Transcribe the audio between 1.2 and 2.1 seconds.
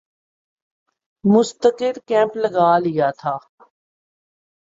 مستقل